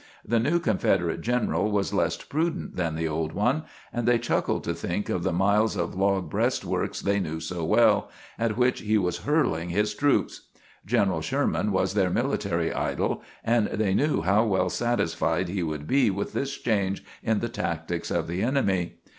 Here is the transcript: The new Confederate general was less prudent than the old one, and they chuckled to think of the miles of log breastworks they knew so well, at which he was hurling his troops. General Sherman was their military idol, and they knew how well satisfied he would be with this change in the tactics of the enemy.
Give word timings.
The 0.27 0.39
new 0.39 0.57
Confederate 0.57 1.21
general 1.21 1.69
was 1.69 1.93
less 1.93 2.17
prudent 2.17 2.75
than 2.75 2.95
the 2.95 3.07
old 3.07 3.33
one, 3.33 3.65
and 3.93 4.07
they 4.07 4.17
chuckled 4.17 4.63
to 4.63 4.73
think 4.73 5.09
of 5.09 5.21
the 5.21 5.31
miles 5.31 5.75
of 5.75 5.93
log 5.93 6.27
breastworks 6.27 7.01
they 7.01 7.19
knew 7.19 7.39
so 7.39 7.63
well, 7.63 8.09
at 8.39 8.57
which 8.57 8.79
he 8.79 8.97
was 8.97 9.19
hurling 9.19 9.69
his 9.69 9.93
troops. 9.93 10.47
General 10.87 11.21
Sherman 11.21 11.71
was 11.71 11.93
their 11.93 12.09
military 12.09 12.73
idol, 12.73 13.21
and 13.43 13.67
they 13.67 13.93
knew 13.93 14.23
how 14.23 14.43
well 14.43 14.71
satisfied 14.71 15.49
he 15.49 15.61
would 15.61 15.85
be 15.85 16.09
with 16.09 16.33
this 16.33 16.57
change 16.57 17.03
in 17.21 17.37
the 17.39 17.47
tactics 17.47 18.09
of 18.09 18.25
the 18.27 18.41
enemy. 18.41 18.95